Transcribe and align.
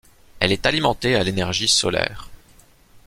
Elle 0.39 0.51
est 0.51 0.65
alimentée 0.65 1.15
à 1.15 1.23
l'énergie 1.23 1.67
solaire. 1.67 2.27